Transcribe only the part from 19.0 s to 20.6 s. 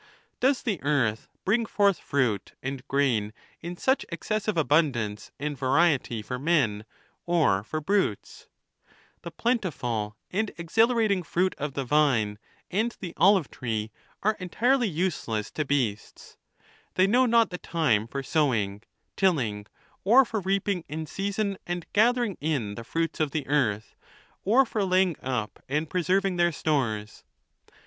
tilling, or for